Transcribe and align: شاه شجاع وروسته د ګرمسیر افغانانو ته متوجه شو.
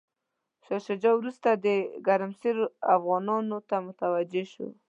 شاه 0.65 0.81
شجاع 0.87 1.15
وروسته 1.17 1.49
د 1.65 1.67
ګرمسیر 2.07 2.57
افغانانو 2.95 3.57
ته 3.69 3.75
متوجه 3.87 4.43
شو. 4.51 4.67